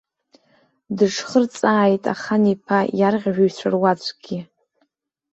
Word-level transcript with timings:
Дыҽхырҵааит 0.97 2.03
ахан-иԥа 2.13 2.79
иарӷьажәҩацәа 2.99 3.67
руаӡәкгьы. 3.73 4.39